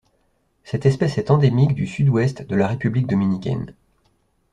Cette 0.63 0.87
espèce 0.87 1.19
est 1.19 1.29
endémique 1.29 1.75
du 1.75 1.85
Sud-Ouest 1.85 2.41
de 2.41 2.55
la 2.55 2.65
République 2.67 3.05
dominicaine. 3.05 3.75